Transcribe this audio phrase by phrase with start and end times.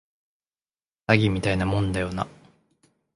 [1.05, 2.25] 詐欺みたいなもんだよな